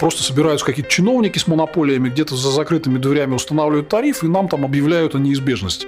[0.00, 4.64] Просто собираются какие-то чиновники с монополиями, где-то за закрытыми дверями устанавливают тариф, и нам там
[4.64, 5.86] объявляют о неизбежности.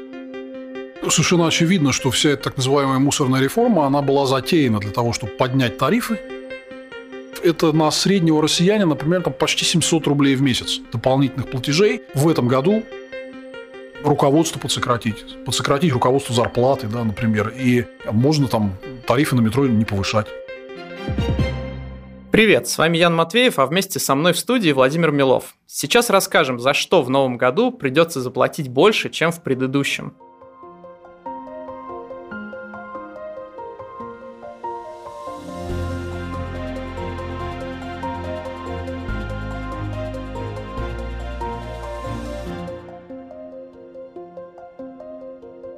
[1.09, 5.33] Совершенно очевидно, что вся эта так называемая мусорная реформа, она была затеяна для того, чтобы
[5.33, 6.21] поднять тарифы.
[7.43, 12.03] Это на среднего россиянина, например, там почти 700 рублей в месяц дополнительных платежей.
[12.15, 12.83] В этом году
[14.05, 15.43] руководство подсократить.
[15.47, 17.53] Подсократить руководство зарплаты, да, например.
[17.57, 18.77] И можно там
[19.07, 20.27] тарифы на метро не повышать.
[22.33, 25.55] Привет, с вами Ян Матвеев, а вместе со мной в студии Владимир Милов.
[25.67, 30.15] Сейчас расскажем, за что в новом году придется заплатить больше, чем в предыдущем.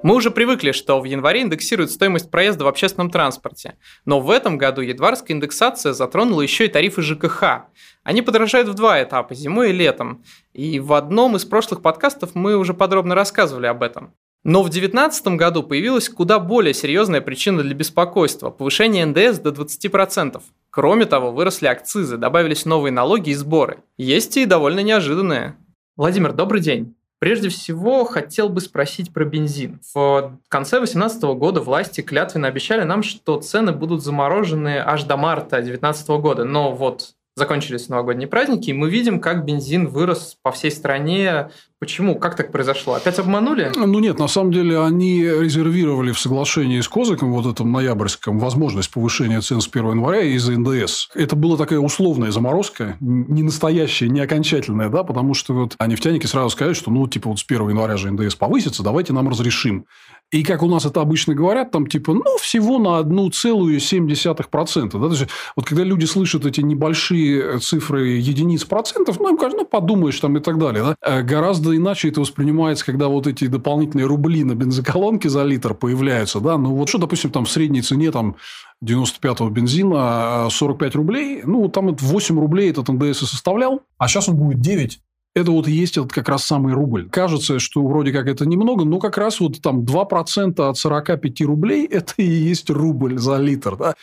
[0.04, 3.78] Мы уже привыкли, что в январе индексируют стоимость проезда в общественном транспорте.
[4.04, 7.70] Но в этом году январская индексация затронула еще и тарифы ЖКХ.
[8.02, 10.22] Они подорожают в два этапа– зимой и летом.
[10.52, 14.12] И в одном из прошлых подкастов мы уже подробно рассказывали об этом.
[14.42, 20.38] Но в 2019 году появилась куда более серьезная причина для беспокойства– повышение НДС до 20%.
[20.68, 23.78] Кроме того, выросли акцизы, добавились новые налоги и сборы.
[23.96, 25.56] Есть и довольно неожиданные.
[25.96, 26.94] Владимир, добрый день.
[27.24, 29.80] Прежде всего, хотел бы спросить про бензин.
[29.94, 35.56] В конце 2018 года власти клятвенно обещали нам, что цены будут заморожены аж до марта
[35.62, 36.44] 2019 года.
[36.44, 41.50] Но вот закончились новогодние праздники, и мы видим, как бензин вырос по всей стране.
[41.80, 42.14] Почему?
[42.16, 42.94] Как так произошло?
[42.94, 43.72] Опять обманули?
[43.74, 48.90] Ну нет, на самом деле они резервировали в соглашении с Козыком, вот этом ноябрьском, возможность
[48.90, 51.08] повышения цен с 1 января из-за НДС.
[51.14, 56.50] Это была такая условная заморозка, не настоящая, не окончательная, да, потому что вот нефтяники сразу
[56.50, 59.86] сказали, что ну типа вот с 1 января же НДС повысится, давайте нам разрешим.
[60.30, 64.90] И как у нас это обычно говорят, там типа, ну, всего на 1,7%.
[64.90, 64.98] Да?
[64.98, 67.23] То есть, вот когда люди слышат эти небольшие
[67.60, 70.82] цифры единиц процентов, ну, им кажется, ну, подумаешь там и так далее.
[70.82, 70.96] Да?
[71.00, 76.40] Э, гораздо иначе это воспринимается, когда вот эти дополнительные рубли на бензоколонке за литр появляются.
[76.40, 76.58] Да?
[76.58, 78.36] Ну, вот что, допустим, там в средней цене там
[78.84, 84.36] 95-го бензина 45 рублей, ну, там 8 рублей этот НДС и составлял, а сейчас он
[84.36, 85.00] будет 9.
[85.34, 87.08] Это вот и есть этот как раз самый рубль.
[87.10, 91.86] Кажется, что вроде как это немного, но как раз вот там 2% от 45 рублей–
[91.90, 93.76] это и есть рубль за литр.
[93.76, 93.94] Да?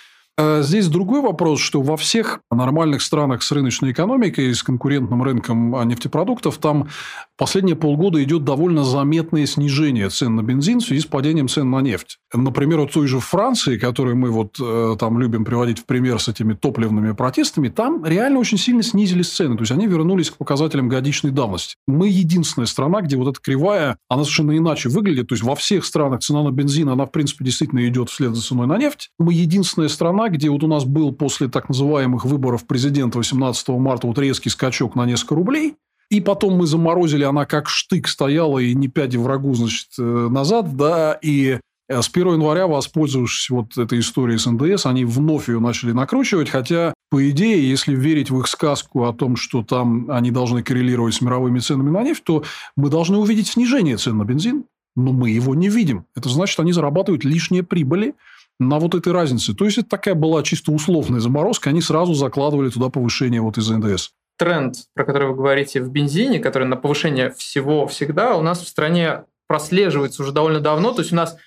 [0.43, 5.87] А здесь другой вопрос, что во всех нормальных странах с рыночной экономикой, с конкурентным рынком
[5.87, 6.89] нефтепродуктов, там
[7.41, 11.81] последние полгода идет довольно заметное снижение цен на бензин в связи с падением цен на
[11.81, 12.19] нефть.
[12.31, 16.27] Например, вот той же Франции, которую мы вот э, там любим приводить в пример с
[16.27, 19.55] этими топливными протестами, там реально очень сильно снизились цены.
[19.55, 21.77] То есть, они вернулись к показателям годичной давности.
[21.87, 25.29] Мы единственная страна, где вот эта кривая, она совершенно иначе выглядит.
[25.29, 28.43] То есть, во всех странах цена на бензин, она, в принципе, действительно идет вслед за
[28.43, 29.09] ценой на нефть.
[29.17, 34.05] Мы единственная страна, где вот у нас был после так называемых выборов президента 18 марта
[34.05, 35.73] вот резкий скачок на несколько рублей,
[36.11, 40.75] и потом мы заморозили, она как штык стояла и не пяди врагу, значит, э, назад,
[40.75, 41.57] да, и
[41.87, 46.49] э, с 1 января, воспользовавшись вот этой историей с НДС, они вновь ее начали накручивать,
[46.49, 51.13] хотя, по идее, если верить в их сказку о том, что там они должны коррелировать
[51.13, 52.43] с мировыми ценами на нефть, то
[52.75, 54.65] мы должны увидеть снижение цен на бензин,
[54.97, 56.07] но мы его не видим.
[56.13, 58.15] Это значит, они зарабатывают лишние прибыли,
[58.59, 59.55] на вот этой разнице.
[59.55, 63.67] То есть, это такая была чисто условная заморозка, они сразу закладывали туда повышение вот из
[63.67, 64.11] НДС.
[64.41, 68.67] Тренд, про который вы говорите в бензине, который на повышение всего всегда, у нас в
[68.67, 70.93] стране прослеживается уже довольно давно.
[70.93, 71.37] То есть, у нас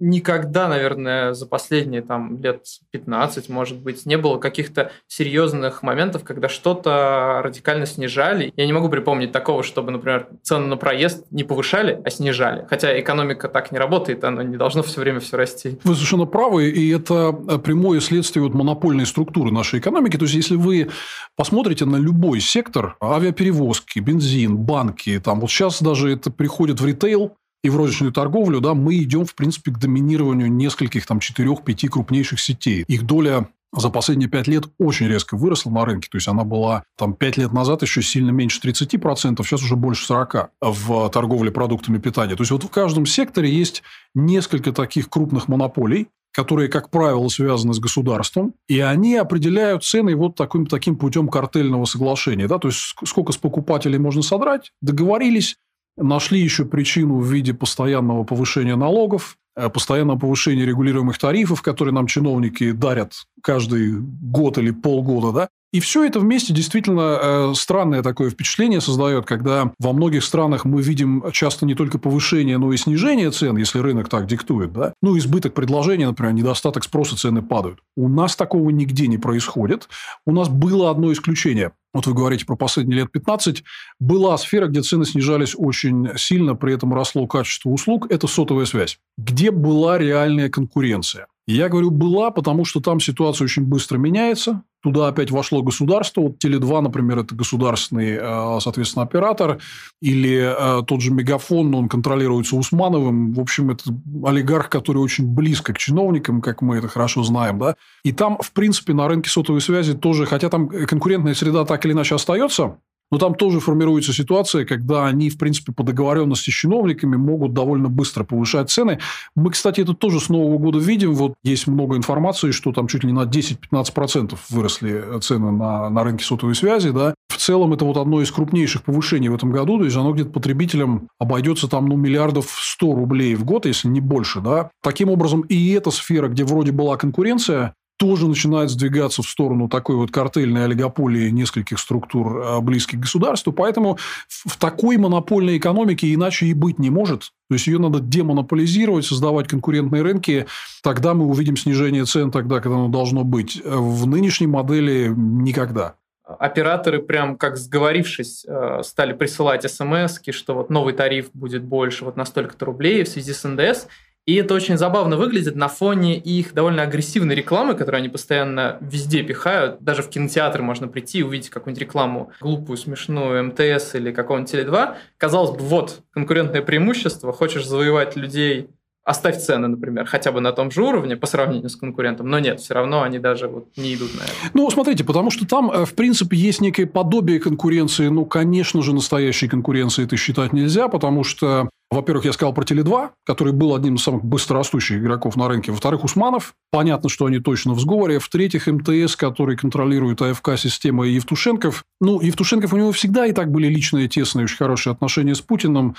[0.00, 6.48] никогда, наверное, за последние там, лет 15, может быть, не было каких-то серьезных моментов, когда
[6.48, 8.52] что-то радикально снижали.
[8.56, 12.66] Я не могу припомнить такого, чтобы, например, цены на проезд не повышали, а снижали.
[12.68, 15.78] Хотя экономика так не работает, она не должна все время все расти.
[15.84, 20.16] Вы совершенно правы, и это прямое следствие вот монопольной структуры нашей экономики.
[20.16, 20.90] То есть, если вы
[21.36, 27.36] посмотрите на любой сектор, авиаперевозки, бензин, банки, там вот сейчас даже это приходит в ритейл,
[27.62, 32.40] и в розничную торговлю, да, мы идем, в принципе, к доминированию нескольких, там, четырех-пяти крупнейших
[32.40, 32.84] сетей.
[32.86, 36.08] Их доля за последние пять лет очень резко выросла на рынке.
[36.10, 40.10] То есть, она была там пять лет назад еще сильно меньше 30%, сейчас уже больше
[40.12, 42.36] 40% в торговле продуктами питания.
[42.36, 43.82] То есть, вот в каждом секторе есть
[44.14, 50.36] несколько таких крупных монополий, которые, как правило, связаны с государством, и они определяют цены вот
[50.36, 52.46] таким, таким путем картельного соглашения.
[52.46, 52.58] Да?
[52.58, 55.56] То есть, сколько с покупателей можно содрать, договорились,
[55.98, 62.06] Нашли еще причину в виде постоянного повышения налогов, э, постоянного повышения регулируемых тарифов, которые нам
[62.06, 63.12] чиновники дарят
[63.42, 69.26] каждый год или полгода, да, и все это вместе действительно э, странное такое впечатление создает,
[69.26, 73.78] когда во многих странах мы видим часто не только повышение, но и снижение цен, если
[73.78, 74.72] рынок так диктует.
[74.72, 74.94] Да?
[75.02, 77.80] Ну, избыток предложения, например, недостаток спроса, цены падают.
[77.98, 79.90] У нас такого нигде не происходит.
[80.26, 81.72] У нас было одно исключение.
[81.94, 83.64] Вот вы говорите про последние лет 15,
[83.98, 88.98] была сфера, где цены снижались очень сильно, при этом росло качество услуг, это сотовая связь.
[89.16, 91.26] Где была реальная конкуренция?
[91.48, 94.64] Я говорю «была», потому что там ситуация очень быстро меняется.
[94.82, 96.20] Туда опять вошло государство.
[96.20, 99.58] Вот Теле2, например, это государственный, э, соответственно, оператор.
[100.02, 103.32] Или э, тот же Мегафон, он контролируется Усмановым.
[103.32, 103.84] В общем, это
[104.24, 107.58] олигарх, который очень близко к чиновникам, как мы это хорошо знаем.
[107.58, 107.76] Да?
[108.04, 111.92] И там, в принципе, на рынке сотовой связи тоже, хотя там конкурентная среда так или
[111.92, 112.78] иначе остается,
[113.10, 117.88] но там тоже формируется ситуация, когда они, в принципе, по договоренности с чиновниками могут довольно
[117.88, 118.98] быстро повышать цены.
[119.34, 121.14] Мы, кстати, это тоже с Нового года видим.
[121.14, 126.04] Вот есть много информации, что там чуть ли не на 10-15% выросли цены на, на
[126.04, 126.90] рынке сотовой связи.
[126.90, 127.14] Да.
[127.28, 129.78] В целом, это вот одно из крупнейших повышений в этом году.
[129.78, 134.00] То есть, оно где-то потребителям обойдется там, ну, миллиардов 100 рублей в год, если не
[134.00, 134.40] больше.
[134.40, 134.70] Да.
[134.82, 139.96] Таким образом, и эта сфера, где вроде была конкуренция, тоже начинает сдвигаться в сторону такой
[139.96, 143.52] вот картельной олигополии нескольких структур, а, близких к государству.
[143.52, 143.98] Поэтому
[144.28, 147.32] в такой монопольной экономике иначе и быть не может.
[147.48, 150.46] То есть, ее надо демонополизировать, создавать конкурентные рынки.
[150.82, 153.60] Тогда мы увидим снижение цен тогда, когда оно должно быть.
[153.64, 155.94] В нынешней модели никогда
[156.38, 162.16] операторы прям как сговорившись э, стали присылать смс что вот новый тариф будет больше вот
[162.16, 163.86] на столько-то рублей в связи с НДС.
[164.28, 169.22] И это очень забавно выглядит на фоне их довольно агрессивной рекламы, которую они постоянно везде
[169.22, 169.78] пихают.
[169.80, 174.96] Даже в кинотеатр можно прийти и увидеть какую-нибудь рекламу глупую, смешную, МТС или какого-нибудь Теле2.
[175.16, 178.68] Казалось бы, вот конкурентное преимущество, хочешь завоевать людей
[179.02, 182.60] оставь цены, например, хотя бы на том же уровне по сравнению с конкурентом, но нет,
[182.60, 184.32] все равно они даже вот не идут на это.
[184.52, 188.92] Ну, смотрите, потому что там, э, в принципе, есть некое подобие конкуренции, ну, конечно же,
[188.92, 193.94] настоящей конкуренции это считать нельзя, потому что во-первых, я сказал про Теле2, который был одним
[193.94, 195.72] из самых быстрорастущих игроков на рынке.
[195.72, 196.54] Во-вторых, Усманов.
[196.70, 198.18] Понятно, что они точно в сговоре.
[198.18, 201.84] В-третьих, МТС, который контролирует АФК-система и Евтушенков.
[202.00, 205.96] Ну, Евтушенков у него всегда и так были личные, тесные, очень хорошие отношения с Путиным.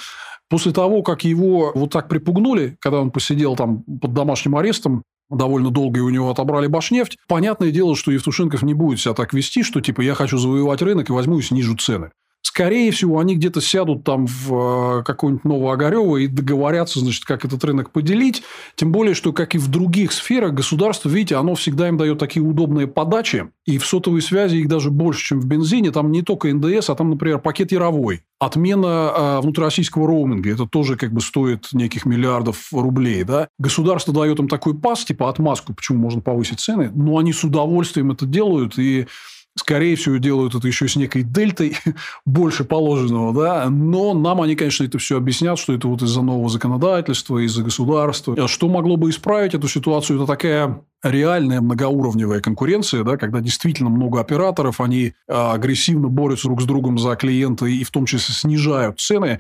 [0.48, 5.72] После того, как его вот так припугнули, когда он посидел там под домашним арестом, довольно
[5.72, 7.18] долго и у него отобрали Башнефть.
[7.28, 11.10] Понятное дело, что Евтушенков не будет себя так вести, что типа я хочу завоевать рынок
[11.10, 12.12] и возьму и снижу цены.
[12.42, 17.62] Скорее всего, они где-то сядут там в э, какую-нибудь Новоогарево и договорятся, значит, как этот
[17.66, 18.44] рынок поделить.
[18.76, 22.42] Тем более, что, как и в других сферах, государство, видите, оно всегда им дает такие
[22.42, 23.50] удобные подачи.
[23.66, 25.92] И в сотовой связи их даже больше, чем в бензине.
[25.92, 28.24] Там не только НДС, а там, например, пакет Яровой.
[28.40, 30.50] Отмена э, внутрироссийского роуминга.
[30.50, 33.24] Это тоже как бы стоит неких миллиардов рублей.
[33.24, 33.50] Да?
[33.58, 36.90] Государство дает им такой пас, типа отмазку, почему можно повысить цены.
[36.96, 38.80] Но они с удовольствием это делают.
[38.80, 39.08] И
[39.56, 41.78] скорее всего, делают это еще с некой дельтой
[42.26, 46.50] больше положенного, да, но нам они, конечно, это все объяснят, что это вот из-за нового
[46.50, 48.36] законодательства, из-за государства.
[48.38, 50.18] А что могло бы исправить эту ситуацию?
[50.18, 56.62] Это такая реальная многоуровневая конкуренция, да, когда действительно много операторов, они а, агрессивно борются друг
[56.62, 59.40] с другом за клиента и в том числе снижают цены.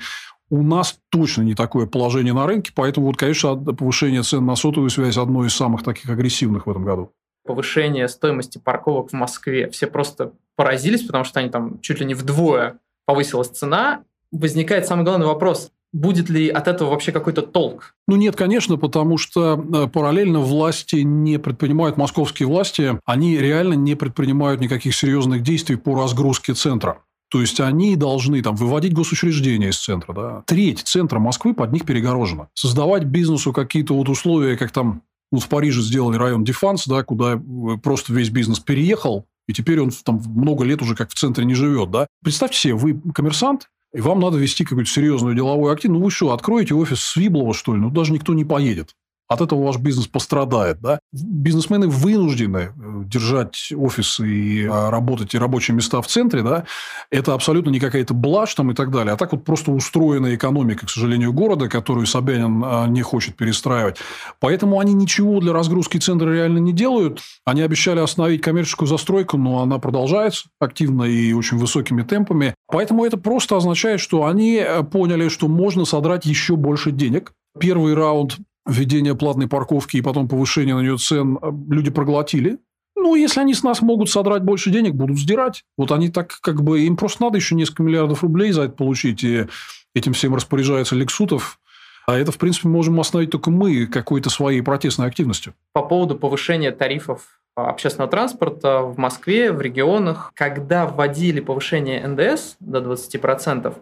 [0.52, 4.90] У нас точно не такое положение на рынке, поэтому вот, конечно, повышение цен на сотовую
[4.90, 7.14] связь одно из самых таких агрессивных в этом году
[7.46, 9.70] повышение стоимости парковок в Москве.
[9.70, 14.04] Все просто поразились, потому что они там чуть ли не вдвое повысилась цена.
[14.32, 17.96] Возникает самый главный вопрос, будет ли от этого вообще какой-то толк?
[18.08, 23.96] Ну нет, конечно, потому что э, параллельно власти не предпринимают, московские власти, они реально не
[23.96, 27.00] предпринимают никаких серьезных действий по разгрузке центра.
[27.32, 30.14] То есть они должны там выводить госучреждения из центра.
[30.14, 30.44] Да?
[30.48, 32.50] Треть центра Москвы под них перегорожена.
[32.56, 37.34] Создавать бизнесу какие-то вот условия, как там ну, в Париже сделали район Дефанс, да, куда
[37.34, 41.46] э, просто весь бизнес переехал, и теперь он там много лет уже как в центре
[41.46, 41.92] не живет.
[41.92, 42.08] Да?
[42.24, 46.00] Представьте себе, вы коммерсант, и вам надо вести какую-то серьезную деловую активность.
[46.00, 47.82] Ну, вы что, откроете офис Свиблова, что ли?
[47.82, 48.96] Ну, даже никто не поедет
[49.30, 50.82] от этого ваш бизнес пострадает.
[50.82, 51.00] Да?
[51.14, 56.42] Бизнесмены вынуждены э, держать офисы и а, работать и рабочие места в центре.
[56.42, 56.66] Да?
[57.12, 59.14] Это абсолютно не какая-то блажь там и так далее.
[59.14, 63.98] А так вот просто устроена экономика, к сожалению, города, которую Собянин а, не хочет перестраивать.
[64.40, 67.22] Поэтому они ничего для разгрузки центра реально не делают.
[67.46, 72.56] Они обещали остановить коммерческую застройку, но она продолжается активно и очень высокими темпами.
[72.68, 77.34] Поэтому это просто означает, что они э, поняли, что можно содрать еще больше денег.
[77.60, 82.60] Первый раунд введение платной парковки и потом повышение на нее цен э, люди проглотили.
[82.96, 85.64] Ну, если они с нас могут содрать больше денег, будут сдирать.
[85.78, 86.82] Вот они так как бы...
[86.82, 89.24] Им просто надо еще несколько миллиардов рублей за это получить.
[89.24, 89.48] И
[89.96, 91.60] этим всем распоряжается Лексутов.
[92.08, 95.54] А это, в принципе, можем остановить только мы какой-то своей протестной активностью.
[95.74, 102.80] По поводу повышения тарифов общественного транспорта в Москве, в регионах, когда вводили повышение НДС до
[102.80, 103.76] 20%,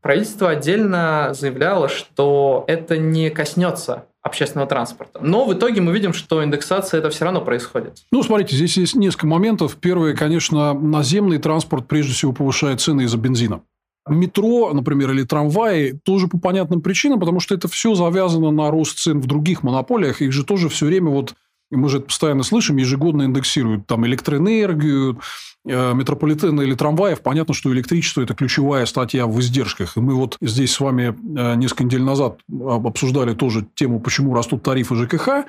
[0.00, 5.20] правительство отдельно заявляло, что это не коснется общественного транспорта.
[5.22, 7.98] Но в итоге мы видим, что индексация это все равно происходит.
[8.12, 9.76] Ну, смотрите, здесь есть несколько моментов.
[9.76, 13.62] Первое, конечно, наземный транспорт прежде всего повышает цены из-за бензина.
[14.08, 18.98] Метро, например, или трамваи тоже по понятным причинам, потому что это все завязано на рост
[18.98, 20.20] цен в других монополиях.
[20.20, 21.34] Их же тоже все время вот
[21.70, 25.20] мы же это постоянно слышим, ежегодно индексируют там электроэнергию,
[25.64, 27.20] метрополитена или трамваев.
[27.20, 29.96] Понятно, что электричество– это ключевая статья в издержках.
[29.96, 34.62] И мы вот здесь с вами э, несколько недель назад обсуждали тоже тему, почему растут
[34.62, 35.46] тарифы ЖКХ.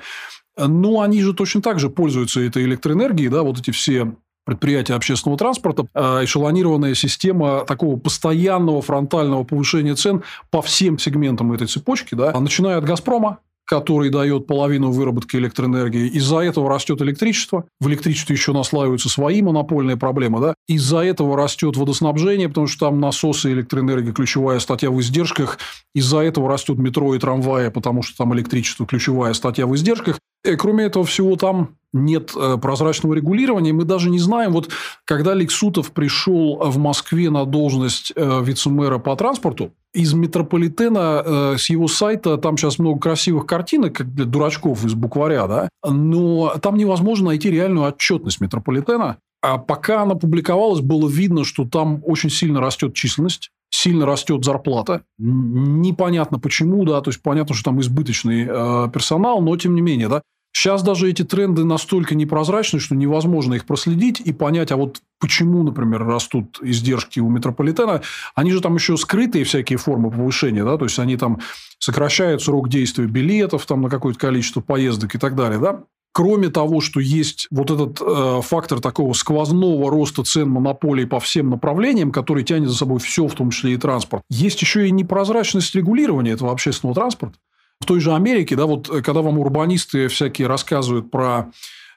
[0.58, 4.12] Но они же точно так же пользуются этой электроэнергией, да, вот эти все
[4.44, 11.68] предприятия общественного транспорта, э, эшелонированная система такого постоянного фронтального повышения цен по всем сегментам этой
[11.68, 13.38] цепочки, да, начиная от «Газпрома»,
[13.72, 16.06] который дает половину выработки электроэнергии.
[16.08, 17.64] Из-за этого растет электричество.
[17.80, 20.40] В электричестве еще наслаиваются свои монопольные проблемы.
[20.42, 20.54] Да?
[20.68, 25.58] Из-за этого растет водоснабжение, потому что там насосы электроэнергии– ключевая статья в издержках.
[25.94, 30.18] Из-за этого растет метро и трамваи, потому что там электричество– ключевая статья в издержках.
[30.44, 33.72] И кроме этого всего там нет э, прозрачного регулирования.
[33.72, 34.70] Мы даже не знаем, вот
[35.04, 41.68] когда Лексутов пришел в Москве на должность э, вице-мэра по транспорту, из метрополитена, э, с
[41.68, 46.76] его сайта, там сейчас много красивых картинок, как для дурачков из букваря, да, но там
[46.76, 49.18] невозможно найти реальную отчетность метрополитена.
[49.42, 55.02] А пока она публиковалась, было видно, что там очень сильно растет численность, сильно растет зарплата.
[55.18, 60.08] Непонятно почему, да, то есть понятно, что там избыточный э, персонал, но тем не менее,
[60.08, 60.22] да.
[60.52, 65.62] Сейчас даже эти тренды настолько непрозрачны, что невозможно их проследить и понять, а вот почему,
[65.62, 68.02] например, растут издержки у метрополитена.
[68.34, 71.40] Они же там еще скрытые всякие формы повышения, да, то есть они там
[71.78, 75.84] сокращают срок действия билетов там на какое-то количество поездок и так далее, да.
[76.14, 81.48] Кроме того, что есть вот этот э, фактор такого сквозного роста цен монополий по всем
[81.48, 85.74] направлениям, который тянет за собой все, в том числе и транспорт, есть еще и непрозрачность
[85.74, 87.38] регулирования этого общественного транспорта.
[87.82, 91.50] В той же Америке, да, вот э, когда вам урбанисты всякие рассказывают про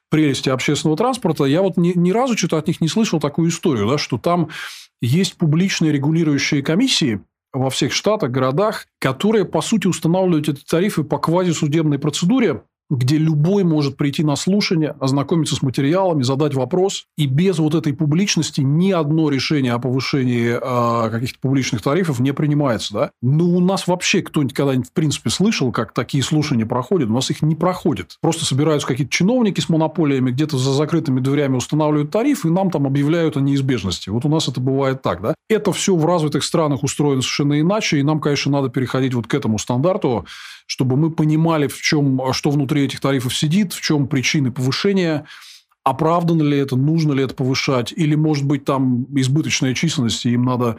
[0.10, 3.88] прелести общественного транспорта, я вот ни, ни разу что-то от них не слышал такую историю,
[3.88, 4.50] да, что там
[5.00, 7.22] есть публичные регулирующие комиссии
[7.54, 13.63] во всех штатах, городах, которые, по сути, устанавливают эти тарифы по квазисудебной процедуре, где любой
[13.63, 17.06] может прийти на слушание, ознакомиться с материалами, задать вопрос.
[17.18, 22.34] И без вот этой публичности ни одно решение о повышении э, каких-то публичных тарифов не
[22.34, 22.94] принимается.
[22.94, 23.12] Да?
[23.22, 27.10] Но у нас вообще кто-нибудь когда-нибудь в принципе слышал, как такие слушания проходят?
[27.10, 28.18] У нас их не проходит.
[28.22, 32.86] Просто собираются какие-то чиновники с монополиями, где-то за закрытыми дверями устанавливают тариф, и нам там
[32.86, 34.10] объявляют о неизбежности.
[34.10, 35.22] Вот у нас это бывает так.
[35.22, 35.36] Да?
[35.50, 39.34] Это все в развитых странах устроено совершенно иначе, и нам, конечно, надо переходить вот к
[39.34, 40.25] этому стандарту,
[40.65, 45.25] чтобы мы понимали, в чем, что внутри этих тарифов сидит, в чем причины повышения,
[45.84, 50.43] оправдано ли это, нужно ли это повышать, или, может быть, там избыточная численность, и им
[50.43, 50.77] надо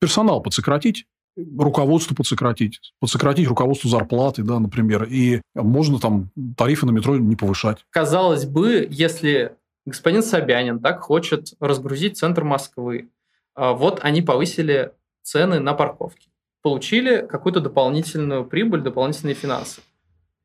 [0.00, 7.16] персонал подсократить, руководство подсократить, подсократить руководство зарплаты, да, например, и можно там тарифы на метро
[7.16, 7.84] не повышать.
[7.90, 13.08] Казалось бы, если господин Собянин так хочет разгрузить центр Москвы,
[13.56, 16.28] а вот они повысили цены на парковки
[16.64, 19.82] получили какую-то дополнительную прибыль, дополнительные финансы.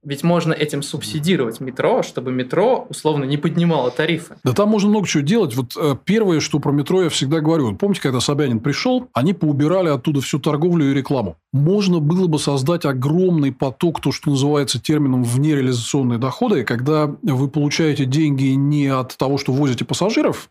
[0.03, 4.35] Ведь можно этим субсидировать метро, чтобы метро условно не поднимало тарифы.
[4.45, 5.55] Да там можно много чего делать.
[5.55, 7.75] Вот э, первое, что про метро я всегда говорю.
[7.75, 11.35] Помните, когда Собянин пришел, они поубирали оттуда всю торговлю и рекламу.
[11.51, 18.05] Можно было бы создать огромный поток, то, что называется термином внереализационные доходы, когда вы получаете
[18.05, 20.49] деньги не от того, что возите пассажиров,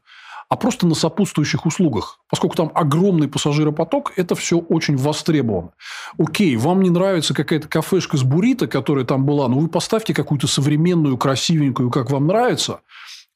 [0.49, 2.21] а просто на сопутствующих услугах.
[2.31, 5.73] Поскольку там огромный пассажиропоток, это все очень востребовано.
[6.19, 10.47] Окей, вам не нравится какая-то кафешка с буррито, которая там была, но вы поставьте какую-то
[10.47, 12.81] современную, красивенькую, как вам нравится,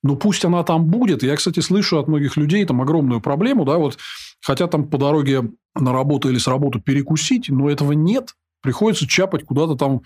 [0.02, 1.23] но пусть она там будет.
[1.23, 3.99] Я, кстати, слышу от многих людей там огромную проблему, да, вот
[4.40, 9.45] хотят там по дороге на работу или с работы перекусить, но этого нет приходится чапать
[9.45, 10.02] куда-то там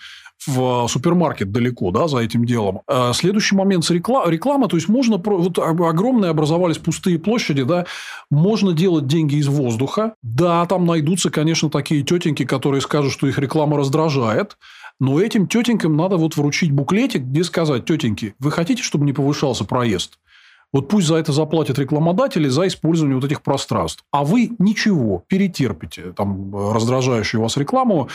[0.46, 2.82] в супермаркет далеко, да, за этим делом.
[2.86, 7.86] А следующий момент с реклама, реклама, то есть можно, вот огромные образовались пустые площади, да,
[8.30, 13.38] можно делать деньги из воздуха, да, там найдутся, конечно, такие тетеньки, которые скажут, что их
[13.38, 14.56] реклама раздражает,
[15.00, 19.64] но этим тетенькам надо вот вручить буклетик, где сказать, тетеньки, вы хотите, чтобы не повышался
[19.64, 20.18] проезд?
[20.72, 24.04] Вот пусть за это заплатят рекламодатели за использование вот этих пространств.
[24.10, 28.08] А вы ничего, перетерпите там раздражающую вас рекламу,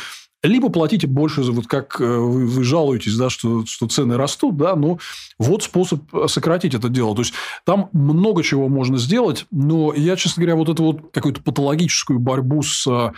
[0.44, 4.76] либо платите больше, вот как э, вы, вы жалуетесь, да, что, что цены растут, да,
[4.76, 4.98] но
[5.38, 7.16] вот способ сократить это дело.
[7.16, 11.44] То есть, там много чего можно сделать, но я, честно говоря, вот эту вот какую-то
[11.44, 13.14] патологическую борьбу с а,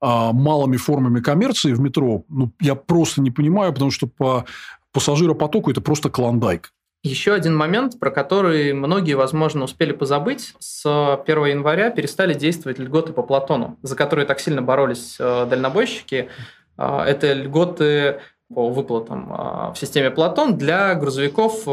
[0.00, 4.44] а, малыми формами коммерции в метро, ну, я просто не понимаю, потому что по
[4.92, 6.72] пассажиропотоку это просто клондайк.
[7.06, 10.54] Еще один момент, про который многие, возможно, успели позабыть.
[10.58, 10.84] С
[11.24, 16.28] 1 января перестали действовать льготы по Платону, за которые так сильно боролись э, дальнобойщики.
[16.76, 18.20] А, это льготы
[18.52, 19.28] по выплатам
[19.72, 21.66] в системе Платон для грузовиков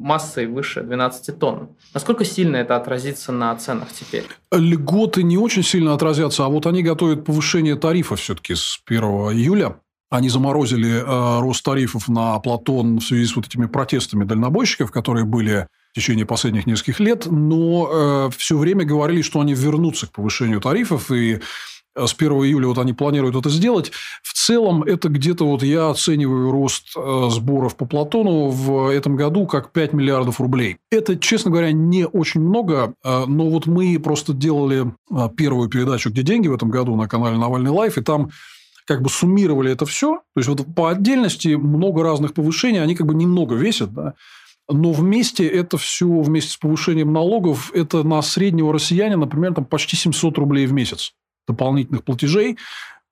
[0.00, 1.76] массой выше 12 тонн.
[1.92, 4.24] Насколько сильно это отразится на ценах теперь?
[4.50, 9.76] Льготы не очень сильно отразятся, а вот они готовят повышение тарифа все-таки с 1 июля.
[10.10, 15.24] Они заморозили э, рост тарифов на Платон в связи с вот этими протестами дальнобойщиков, которые
[15.24, 20.12] были в течение последних нескольких лет, но э, все время говорили, что они вернутся к
[20.12, 21.40] повышению тарифов, и
[21.96, 23.90] Э, с 1 июля вот они планируют это сделать.
[24.22, 29.46] В целом, это где-то вот я оцениваю рост э, сборов по Платону в этом году
[29.46, 30.78] как 5 миллиардов рублей.
[30.90, 34.92] Это, честно говоря, не очень много, э, но вот мы просто делали
[35.36, 38.30] первую передачу «Где деньги» в этом году на канале «Навальный лайф», и там
[38.86, 40.16] как бы суммировали это все.
[40.34, 44.14] То есть, вот по отдельности много разных повышений, они как бы немного весят, да,
[44.68, 49.96] но вместе это все, вместе с повышением налогов, это на среднего россиянина, например, там почти
[49.96, 51.12] 700 рублей в месяц
[51.48, 52.56] дополнительных платежей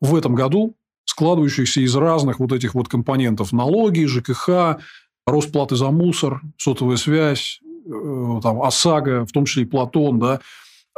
[0.01, 3.53] в этом году, складывающихся из разных вот этих вот компонентов.
[3.53, 4.79] Налоги, ЖКХ,
[5.27, 10.41] рост платы за мусор, сотовая связь, э, там, ОСАГО, в том числе и Платон, да.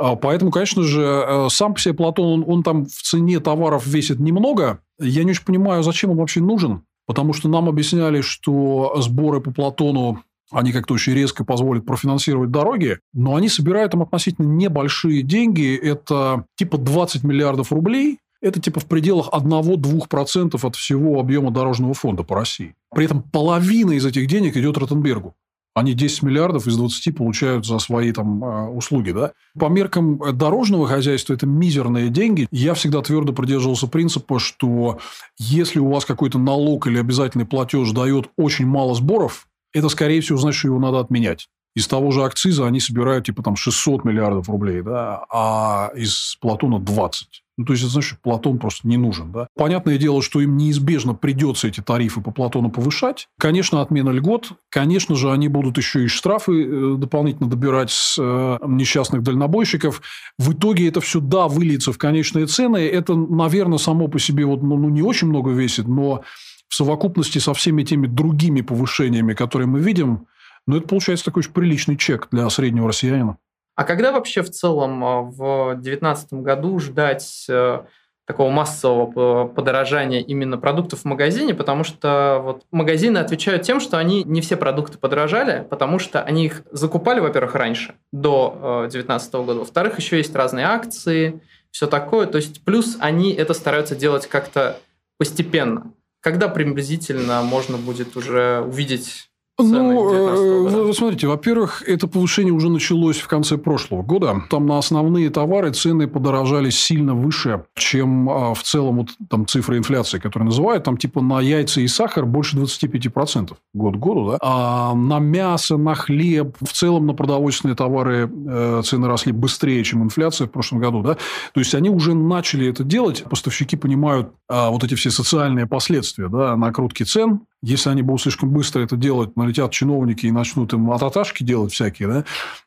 [0.00, 3.86] А поэтому, конечно же, э, сам по себе Платон, он, он там в цене товаров
[3.86, 4.80] весит немного.
[4.98, 6.84] Я не очень понимаю, зачем он вообще нужен.
[7.06, 12.98] Потому что нам объясняли, что сборы по Платону они как-то очень резко позволят профинансировать дороги,
[13.12, 15.76] но они собирают там относительно небольшие деньги.
[15.76, 18.18] Это типа 20 миллиардов рублей.
[18.40, 22.74] Это типа в пределах 1-2% от всего объема дорожного фонда по России.
[22.90, 25.34] При этом половина из этих денег идет Ротенбергу.
[25.80, 29.12] Они 10 миллиардов из 20 получают за свои там а, услуги.
[29.12, 29.32] Да?
[29.58, 32.46] По меркам дорожного хозяйства это мизерные деньги.
[32.50, 34.98] Я всегда твердо придерживался принципа, что
[35.38, 40.36] если у вас какой-то налог или обязательный платеж дает очень мало сборов, это, скорее всего,
[40.38, 41.48] значит, что его надо отменять.
[41.76, 46.80] Из того же акциза они собирают типа там 600 миллиардов рублей, да, а из Платона
[46.80, 47.42] 20.
[47.60, 49.32] Ну, то есть, это значит, Платон просто не нужен.
[49.32, 49.46] Да?
[49.54, 53.28] Понятное дело, что им неизбежно придется эти тарифы по Платону повышать.
[53.38, 54.52] Конечно, отмена льгот.
[54.70, 60.00] Конечно же, они будут еще и штрафы э, дополнительно добирать с э, несчастных дальнобойщиков.
[60.38, 62.78] В итоге это все, да, выльется в конечные цены.
[62.78, 66.22] Это, наверное, само по себе вот, ну, ну не очень много весит, но
[66.66, 70.28] в совокупности со всеми теми другими повышениями, которые мы видим,
[70.66, 73.38] ну, это получается такой очень приличный чек для среднего россиянина.
[73.76, 77.82] А когда вообще в целом а, в 2019 году ждать э,
[78.26, 84.22] такого массового подорожания именно продуктов в магазине, потому что вот магазины отвечают тем, что они
[84.24, 89.98] не все продукты подорожали, потому что они их закупали, во-первых, раньше, до 2019 года, во-вторых,
[89.98, 94.78] еще есть разные акции, все такое, то есть плюс они это стараются делать как-то
[95.18, 95.92] постепенно.
[96.20, 99.29] Когда приблизительно можно будет уже увидеть
[99.62, 104.42] ну, э, вы смотрите, во-первых, это повышение уже началось в конце прошлого года.
[104.50, 109.78] Там на основные товары цены подорожали сильно выше, чем а, в целом вот там цифры
[109.78, 110.84] инфляции, которые называют.
[110.84, 114.30] Там типа на яйца и сахар больше 25% год к году.
[114.32, 114.38] Да?
[114.40, 120.02] А на мясо, на хлеб, в целом на продовольственные товары э, цены росли быстрее, чем
[120.02, 121.02] инфляция в прошлом году.
[121.02, 121.16] Да?
[121.54, 123.24] То есть, они уже начали это делать.
[123.28, 128.50] Поставщики понимают а, вот эти все социальные последствия да, накрутки цен если они будут слишком
[128.50, 132.24] быстро это делать, налетят чиновники и начнут им ататашки делать всякие, да?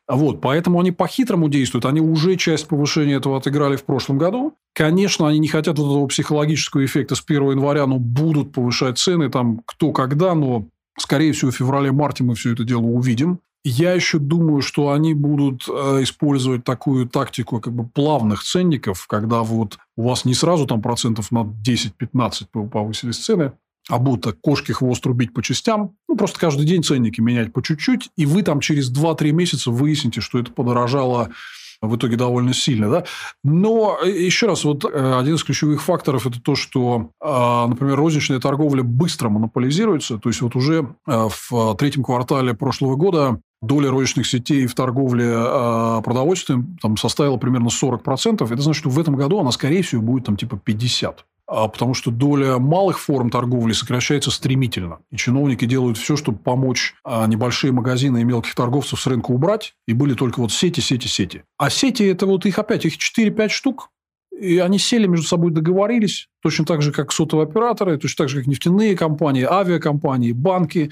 [0.08, 1.84] Вот, поэтому они по-хитрому действуют.
[1.84, 4.54] Они уже часть повышения этого отыграли в прошлом году.
[4.72, 9.30] Конечно, они не хотят вот этого психологического эффекта с 1 января, но будут повышать цены
[9.30, 10.66] там кто когда, но,
[10.98, 13.40] скорее всего, в феврале-марте мы все это дело увидим.
[13.66, 19.42] Я еще думаю, что они будут э, использовать такую тактику как бы плавных ценников, когда
[19.42, 23.52] вот у вас не сразу там процентов на 10-15 повысились цены,
[23.88, 28.10] а будто кошки хвост рубить по частям, ну, просто каждый день ценники менять по чуть-чуть,
[28.16, 31.30] и вы там через 2-3 месяца выясните, что это подорожало
[31.86, 32.90] в итоге довольно сильно.
[32.90, 33.04] Да?
[33.42, 37.96] Но э, еще раз, вот э, один из ключевых факторов– это то, что, а, например,
[37.96, 40.18] розничная торговля быстро монополизируется.
[40.18, 45.32] То есть, вот уже э, в третьем квартале прошлого года доля розничных сетей в торговле
[46.04, 48.44] продовольствием там, составила примерно 40%.
[48.44, 51.14] Это значит, что в этом году она, скорее всего, будет там типа 50%.
[51.56, 54.98] А потому что доля малых форм торговли сокращается стремительно.
[55.12, 59.74] И чиновники делают все, чтобы помочь а, небольшие магазины и мелких торговцев с рынка убрать.
[59.86, 61.44] И были только вот сети, сети, сети.
[61.56, 63.90] А сети– это вот их опять, их 4-5 штук.
[64.36, 68.38] И они сели между собой, договорились, точно так же, как сотовые операторы, точно так же,
[68.38, 70.90] как нефтяные компании, авиакомпании, банки.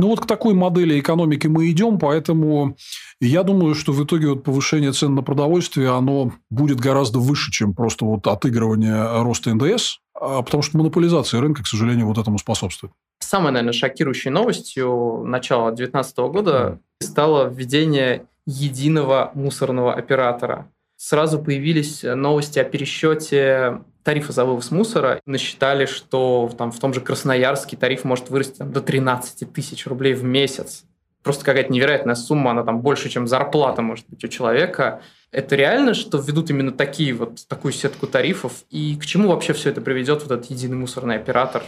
[0.00, 2.74] Ну, вот к такой модели экономики мы идем, поэтому
[3.20, 7.74] я думаю, что в итоге вот повышение цен на продовольствие, оно будет гораздо выше, чем
[7.74, 12.94] просто вот отыгрывание роста НДС, а потому что монополизация рынка, к сожалению, вот этому способствует.
[13.18, 20.72] Самой, наверное, шокирующей новостью начала 2019 года стало введение единого мусорного оператора.
[20.96, 25.20] сразу появились новости о пересчете тарифа за вывоз мусора.
[25.24, 30.14] Насчитали, что там, в том же Красноярске тариф может вырасти там, до 13 тысяч рублей
[30.14, 30.82] в месяц.
[31.22, 35.00] Просто какая-то невероятная сумма, она там больше, чем зарплата может быть у человека.
[35.30, 38.64] Это реально, что введут именно такие вот, такую сетку тарифов?
[38.68, 41.62] И к чему вообще все это приведет, вот этот единый мусорный оператор?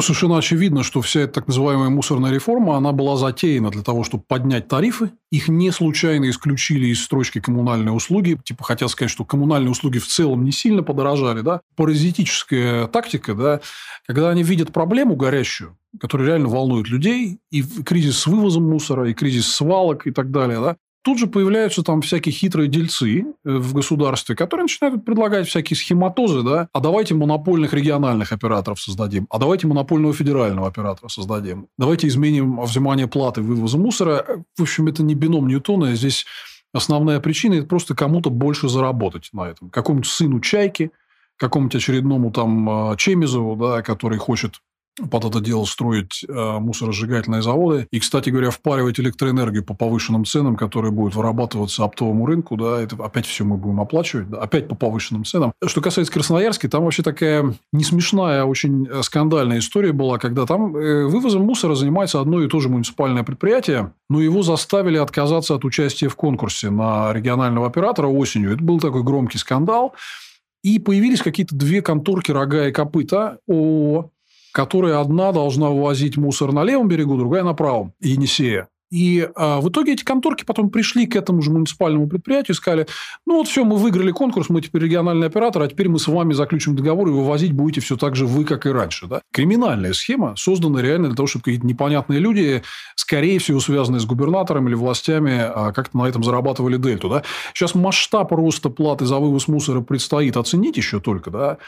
[0.00, 4.24] Совершенно очевидно, что вся эта так называемая мусорная реформа, она была затеяна для того, чтобы
[4.26, 5.12] поднять тарифы.
[5.30, 8.38] Их не случайно исключили из строчки коммунальные услуги.
[8.44, 11.42] Типа хотят сказать, что коммунальные услуги в целом не сильно подорожали.
[11.42, 11.60] Да?
[11.76, 13.60] Паразитическая тактика, да?
[14.06, 19.14] когда они видят проблему горящую, которая реально волнует людей, и кризис с вывозом мусора, и
[19.14, 23.74] кризис свалок и так далее, да, Тут же появляются там всякие хитрые дельцы э, в
[23.74, 29.66] государстве, которые начинают предлагать всякие схематозы, да, а давайте монопольных региональных операторов создадим, а давайте
[29.66, 34.44] монопольного федерального оператора создадим, давайте изменим взимание платы вывоза мусора.
[34.56, 36.24] В общем, это не бином Ньютона, здесь
[36.72, 39.68] основная причина– это просто кому-то больше заработать на этом.
[39.68, 40.90] Какому-то сыну Чайки,
[41.36, 44.54] какому-то очередному там э, Чемизову, да, который хочет
[45.10, 47.88] под это дело строить э, мусоросжигательные заводы.
[47.90, 52.96] И, кстати говоря, впаривать электроэнергию по повышенным ценам, которые будут вырабатываться оптовому рынку, да, это
[53.02, 55.52] опять все мы будем оплачивать, да, опять по повышенным ценам.
[55.64, 60.46] Что касается Красноярска, там вообще такая не смешная, а очень э, скандальная история была, когда
[60.46, 65.54] там э, вывозом мусора занимается одно и то же муниципальное предприятие, но его заставили отказаться
[65.56, 68.54] от участия в конкурсе на регионального оператора осенью.
[68.54, 69.94] Это был такой громкий скандал.
[70.62, 74.10] И появились какие-то две конторки рога и копыта ООО,
[74.54, 78.68] которая одна должна вывозить мусор на левом берегу, другая на правом, Енисея.
[78.88, 82.86] И а, в итоге эти конторки потом пришли к этому же муниципальному предприятию и сказали,
[83.26, 86.34] ну вот все, мы выиграли конкурс, мы теперь региональный оператор, а теперь мы с вами
[86.34, 89.08] заключим договор и вывозить будете все так же вы, как и раньше.
[89.08, 89.22] Да?
[89.32, 92.62] Криминальная схема, создана реально для того, чтобы какие-то непонятные люди,
[92.94, 97.08] скорее всего, связанные с губернатором или властями, а, как-то на этом зарабатывали дельту.
[97.08, 97.24] Да?
[97.54, 101.32] Сейчас масштаб роста платы за вывоз мусора предстоит оценить еще только.
[101.32, 101.58] Да?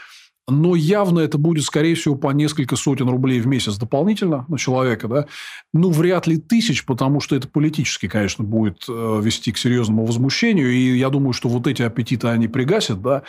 [0.47, 5.07] Но явно это будет, скорее всего, по несколько сотен рублей в месяц дополнительно на человека,
[5.07, 5.25] да,
[5.73, 10.71] ну, вряд ли тысяч, потому что это политически, конечно, будет э, вести к серьезному возмущению,
[10.71, 13.23] и я думаю, что вот эти аппетиты они пригасят, да,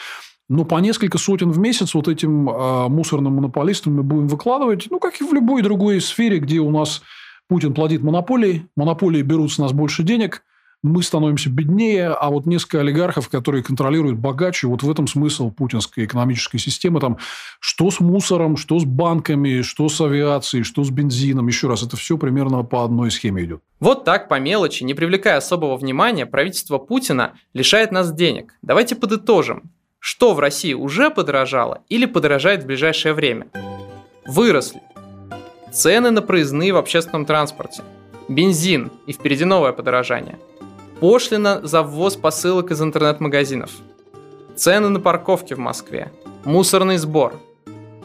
[0.48, 5.00] но по несколько сотен в месяц вот этим э, мусорным монополистам мы будем выкладывать, ну,
[5.00, 7.02] как и в любой другой сфере, где у нас
[7.48, 10.44] Путин платит монополии, монополии берут с нас больше денег–
[10.82, 16.04] мы становимся беднее, а вот несколько олигархов, которые контролируют богаче, вот в этом смысл путинской
[16.04, 17.00] экономической системы.
[17.00, 17.18] Там,
[17.58, 21.48] что с мусором, что с банками, что с авиацией, что с бензином.
[21.48, 23.60] Еще раз, это все примерно по одной схеме идет.
[23.80, 28.54] Вот так, по мелочи, не привлекая особого внимания, правительство Путина лишает нас денег.
[28.62, 29.64] Давайте подытожим.
[29.98, 33.48] Что в России уже подорожало или подорожает в ближайшее время?
[34.26, 34.80] Выросли.
[35.72, 37.82] Цены на проездные в общественном транспорте.
[38.28, 40.38] Бензин и впереди новое подорожание–
[41.00, 43.70] Пошлина за ввоз посылок из интернет-магазинов.
[44.56, 46.10] Цены на парковки в Москве.
[46.44, 47.40] Мусорный сбор.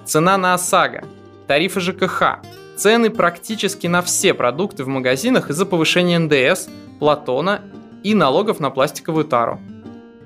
[0.05, 1.03] Цена на ОСАГО.
[1.47, 2.41] Тарифы ЖКХ.
[2.77, 6.67] Цены практически на все продукты в магазинах из-за повышения НДС,
[6.99, 7.61] Платона
[8.03, 9.59] и налогов на пластиковую тару.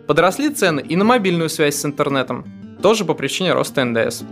[0.05, 2.45] Подросли цены и на мобильную связь с интернетом,
[2.81, 4.23] тоже по причине роста НДС.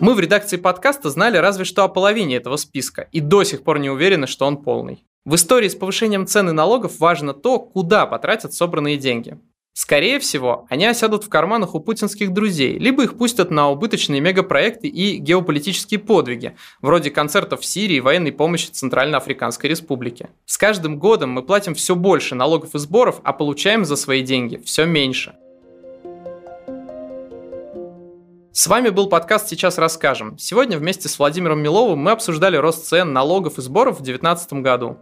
[0.00, 3.78] Мы в редакции подкаста знали разве что о половине этого списка и до сих пор
[3.78, 5.04] не уверены, что он полный.
[5.26, 9.36] В истории с повышением цен и налогов важно то, куда потратят собранные деньги.
[9.72, 14.86] Скорее всего, они осядут в карманах у путинских друзей, либо их пустят на убыточные мегапроекты
[14.86, 20.30] и геополитические подвиги, вроде концертов в Сирии и военной помощи Центральноафриканской Республике.
[20.44, 24.62] С каждым годом мы платим все больше налогов и сборов, а получаем за свои деньги
[24.64, 25.34] все меньше.
[28.52, 30.38] С вами был подкаст «Сейчас расскажем».
[30.38, 34.98] Сегодня вместе с Владимиром Миловым мы обсуждали рост цен, налогов и сборов в 2019 году.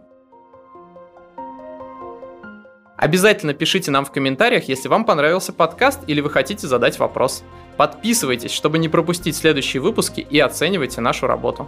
[2.97, 7.43] Обязательно пишите нам в комментариях, если вам понравился подкаст или вы хотите задать вопрос.
[7.75, 11.67] Подписывайтесь, чтобы не пропустить следующие выпуски и оценивайте нашу работу.